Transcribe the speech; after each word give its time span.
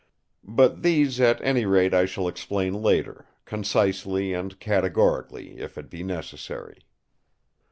But 0.43 0.81
these 0.81 1.19
at 1.21 1.39
any 1.43 1.63
rate 1.67 1.93
I 1.93 2.07
shall 2.07 2.27
explain 2.27 2.73
later, 2.73 3.27
concisely 3.45 4.33
and 4.33 4.59
categorically, 4.59 5.59
if 5.59 5.77
it 5.77 5.91
be 5.91 6.01
necessary. 6.01 6.81